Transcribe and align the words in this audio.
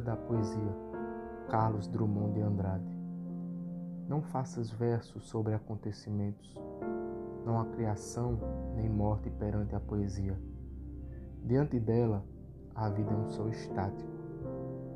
da 0.00 0.16
poesia, 0.16 0.76
Carlos 1.48 1.86
Drummond 1.86 2.34
de 2.34 2.40
Andrade. 2.40 2.98
Não 4.08 4.22
faças 4.22 4.70
versos 4.70 5.24
sobre 5.28 5.54
acontecimentos. 5.54 6.54
Não 7.44 7.60
há 7.60 7.64
criação 7.66 8.38
nem 8.76 8.88
morte 8.88 9.30
perante 9.30 9.74
a 9.74 9.80
poesia. 9.80 10.38
Diante 11.44 11.78
dela, 11.78 12.24
a 12.74 12.88
vida 12.88 13.12
é 13.12 13.16
um 13.16 13.28
sol 13.28 13.48
estático. 13.48 14.10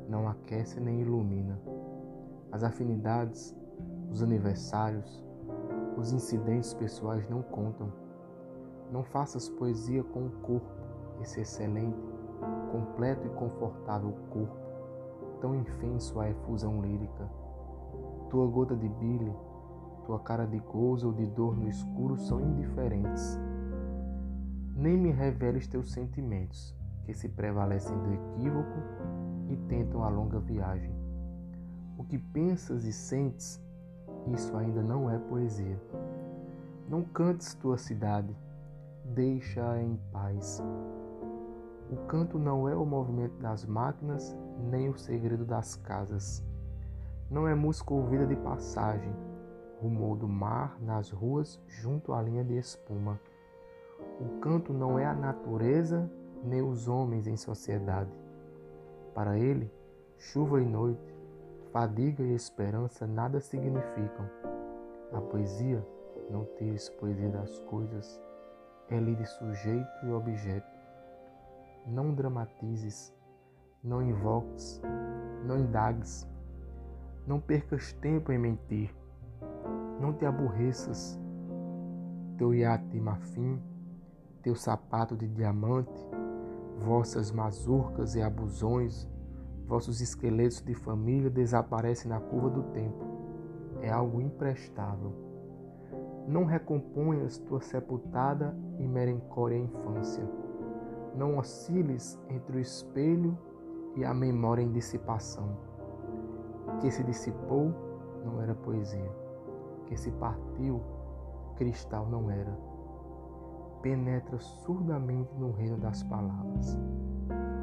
Não 0.09 0.27
aquece 0.27 0.79
nem 0.79 1.01
ilumina. 1.01 1.59
As 2.51 2.63
afinidades, 2.63 3.55
os 4.11 4.21
aniversários, 4.21 5.25
os 5.97 6.11
incidentes 6.11 6.73
pessoais 6.73 7.27
não 7.29 7.41
contam. 7.41 7.91
Não 8.91 9.03
faças 9.03 9.49
poesia 9.49 10.03
com 10.03 10.27
o 10.27 10.31
corpo, 10.41 10.69
esse 11.21 11.41
excelente, 11.41 11.97
completo 12.71 13.25
e 13.25 13.29
confortável 13.31 14.13
corpo, 14.29 14.64
tão 15.39 15.55
infenso 15.55 16.19
à 16.19 16.29
efusão 16.29 16.81
lírica. 16.81 17.29
Tua 18.29 18.47
gota 18.47 18.75
de 18.75 18.87
bile, 18.87 19.33
tua 20.05 20.19
cara 20.19 20.45
de 20.45 20.59
gozo 20.59 21.07
ou 21.07 21.13
de 21.13 21.25
dor 21.25 21.55
no 21.55 21.67
escuro 21.67 22.17
são 22.17 22.39
indiferentes. 22.39 23.39
Nem 24.75 24.97
me 24.97 25.11
reveles 25.11 25.67
teus 25.67 25.91
sentimentos, 25.91 26.75
que 27.05 27.13
se 27.13 27.29
prevalecem 27.29 27.97
do 27.97 28.13
equívoco 28.13 28.79
e 29.49 29.57
tentam 29.67 30.03
a 30.03 30.09
longa 30.09 30.39
viagem. 30.39 30.93
O 31.97 32.03
que 32.03 32.17
pensas 32.17 32.83
e 32.83 32.91
sentes 32.91 33.63
isso 34.33 34.55
ainda 34.57 34.81
não 34.81 35.09
é 35.09 35.17
poesia. 35.17 35.79
Não 36.89 37.03
cantes 37.03 37.53
tua 37.55 37.77
cidade, 37.77 38.35
deixa-a 39.03 39.81
em 39.81 39.99
paz. 40.11 40.61
O 41.91 41.97
canto 42.07 42.39
não 42.39 42.67
é 42.67 42.75
o 42.75 42.85
movimento 42.85 43.37
das 43.39 43.65
máquinas, 43.65 44.35
nem 44.71 44.89
o 44.89 44.97
segredo 44.97 45.45
das 45.45 45.75
casas. 45.75 46.43
Não 47.29 47.47
é 47.47 47.53
música 47.53 47.93
ouvida 47.93 48.25
de 48.25 48.35
passagem, 48.35 49.13
rumor 49.81 50.17
do 50.17 50.27
mar 50.27 50.77
nas 50.81 51.11
ruas 51.11 51.61
junto 51.67 52.13
à 52.13 52.21
linha 52.21 52.43
de 52.43 52.57
espuma. 52.57 53.19
O 54.19 54.39
canto 54.39 54.73
não 54.73 54.97
é 54.97 55.05
a 55.05 55.13
natureza, 55.13 56.09
nem 56.43 56.61
os 56.61 56.87
homens 56.87 57.27
em 57.27 57.37
sociedade. 57.37 58.11
Para 59.13 59.37
ele, 59.37 59.71
chuva 60.17 60.61
e 60.61 60.65
noite, 60.65 61.15
Fadiga 61.75 62.23
e 62.23 62.33
esperança 62.33 63.05
nada 63.05 63.41
significam. 63.41 64.29
A 65.11 65.19
poesia, 65.19 65.85
não 66.29 66.45
tires 66.57 66.87
poesia 66.87 67.27
das 67.27 67.59
coisas, 67.59 68.21
é 68.89 68.97
lhe 68.97 69.13
de 69.13 69.25
sujeito 69.25 70.05
e 70.05 70.09
objeto. 70.09 70.74
Não 71.85 72.13
dramatizes, 72.13 73.13
não 73.83 74.01
invoques, 74.01 74.81
não 75.45 75.59
indagues, 75.59 76.27
não 77.27 77.39
percas 77.39 77.93
tempo 77.93 78.31
em 78.31 78.37
mentir, 78.37 78.95
não 79.99 80.13
te 80.13 80.25
aborreças. 80.25 81.19
Teu 82.37 82.53
iate 82.53 82.99
marfim, 82.99 83.61
teu 84.41 84.55
sapato 84.55 85.15
de 85.15 85.27
diamante, 85.27 86.05
vossas 86.79 87.31
mazurcas 87.31 88.15
e 88.15 88.21
abusões, 88.21 89.07
Vossos 89.67 89.99
esqueletos 89.99 90.61
de 90.61 90.75
família 90.75 91.29
desaparecem 91.29 92.09
na 92.09 92.19
curva 92.19 92.51
do 92.51 92.63
tempo. 92.71 93.03
É 93.81 93.89
algo 93.89 94.21
imprestável. 94.21 95.11
Não 96.27 96.45
recomponhas 96.45 97.39
tua 97.39 97.59
sepultada 97.61 98.55
e 98.77 98.87
merencória 98.87 99.57
infância. 99.57 100.23
Não 101.15 101.37
osciles 101.37 102.19
entre 102.29 102.57
o 102.57 102.59
espelho 102.59 103.37
e 103.95 104.03
a 104.03 104.13
memória 104.13 104.61
em 104.61 104.71
dissipação. 104.71 105.57
Que 106.81 106.91
se 106.91 107.03
dissipou 107.05 107.73
não 108.25 108.41
era 108.41 108.53
poesia. 108.53 109.11
Que 109.85 109.95
se 109.95 110.11
partiu, 110.11 110.81
cristal 111.55 112.05
não 112.09 112.29
era. 112.29 112.53
Penetra 113.81 114.37
surdamente 114.39 115.33
no 115.35 115.51
reino 115.51 115.77
das 115.77 116.03
palavras. 116.03 116.77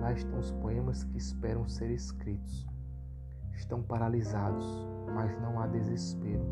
Lá 0.00 0.12
estão 0.12 0.38
os 0.38 0.50
poemas 0.52 1.04
que 1.04 1.18
esperam 1.18 1.68
ser 1.68 1.90
escritos. 1.90 2.66
Estão 3.52 3.82
paralisados, 3.82 4.66
mas 5.14 5.38
não 5.42 5.60
há 5.60 5.66
desespero. 5.66 6.46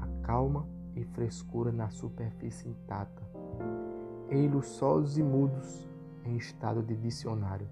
Há 0.00 0.06
calma 0.26 0.66
e 0.94 1.04
frescura 1.04 1.70
na 1.70 1.90
superfície 1.90 2.68
intacta. 2.68 3.22
Ei-los 4.30 4.66
sós 4.66 5.18
e 5.18 5.22
mudos 5.22 5.95
em 6.26 6.36
estado 6.36 6.82
de 6.82 6.96
dicionário. 6.96 7.68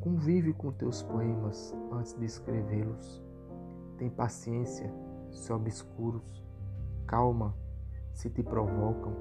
Convive 0.00 0.52
com 0.52 0.72
teus 0.72 1.02
poemas 1.02 1.74
antes 1.92 2.14
de 2.14 2.24
escrevê-los. 2.24 3.22
Tem 3.98 4.08
paciência 4.08 4.92
se 5.30 5.52
obscuros. 5.52 6.44
Calma 7.06 7.54
se 8.12 8.30
te 8.30 8.42
provocam 8.42 9.14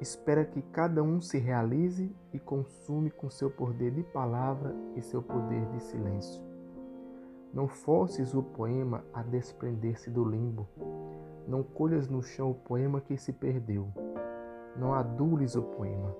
espera 0.00 0.44
que 0.46 0.62
cada 0.62 1.02
um 1.02 1.20
se 1.20 1.38
realize 1.38 2.10
e 2.32 2.38
consume 2.38 3.10
com 3.10 3.28
seu 3.28 3.50
poder 3.50 3.92
de 3.92 4.02
palavra 4.02 4.74
e 4.96 5.02
seu 5.02 5.22
poder 5.22 5.66
de 5.66 5.80
silêncio. 5.80 6.42
Não 7.52 7.68
forces 7.68 8.34
o 8.34 8.42
poema 8.42 9.04
a 9.12 9.22
desprender-se 9.22 10.10
do 10.10 10.24
limbo. 10.24 10.66
Não 11.46 11.62
colhas 11.62 12.08
no 12.08 12.22
chão 12.22 12.52
o 12.52 12.54
poema 12.54 13.00
que 13.00 13.16
se 13.16 13.32
perdeu. 13.32 13.88
Não 14.76 14.94
adules 14.94 15.54
o 15.54 15.62
poema. 15.62 16.14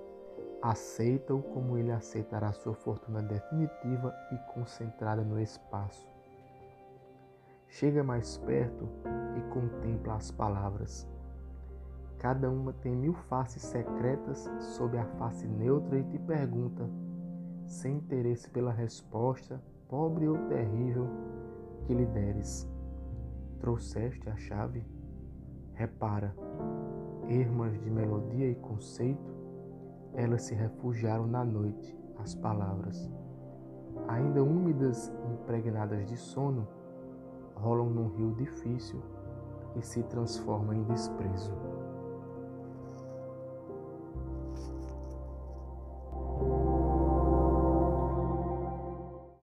Aceita-o 0.61 1.41
como 1.41 1.75
ele 1.75 1.91
aceitará 1.91 2.53
sua 2.53 2.75
fortuna 2.75 3.21
definitiva 3.23 4.13
e 4.31 4.53
concentrada 4.53 5.23
no 5.23 5.39
espaço. 5.39 6.07
Chega 7.67 8.03
mais 8.03 8.37
perto 8.37 8.87
e 9.37 9.41
contempla 9.51 10.15
as 10.15 10.29
palavras. 10.29 11.07
Cada 12.19 12.47
uma 12.51 12.73
tem 12.73 12.95
mil 12.95 13.13
faces 13.13 13.63
secretas 13.63 14.47
sob 14.59 14.95
a 14.97 15.05
face 15.17 15.47
neutra 15.47 15.97
e 15.97 16.03
te 16.03 16.19
pergunta, 16.19 16.87
sem 17.65 17.97
interesse 17.97 18.47
pela 18.49 18.71
resposta, 18.71 19.59
pobre 19.89 20.27
ou 20.27 20.37
terrível, 20.47 21.07
que 21.87 21.93
lhe 21.95 22.05
deres. 22.05 22.69
Trouxeste 23.59 24.29
a 24.29 24.35
chave? 24.35 24.85
Repara, 25.73 26.35
ermas 27.27 27.79
de 27.81 27.89
melodia 27.89 28.47
e 28.47 28.55
conceito, 28.55 29.40
elas 30.13 30.43
se 30.43 30.53
refugiaram 30.53 31.27
na 31.27 31.43
noite, 31.43 31.97
as 32.19 32.35
palavras. 32.35 33.09
Ainda 34.07 34.43
úmidas 34.43 35.11
e 35.25 35.33
impregnadas 35.33 36.05
de 36.05 36.17
sono, 36.17 36.67
rolam 37.55 37.89
num 37.89 38.07
rio 38.09 38.33
difícil 38.35 39.01
e 39.75 39.81
se 39.81 40.03
transformam 40.03 40.73
em 40.73 40.83
desprezo. 40.83 41.53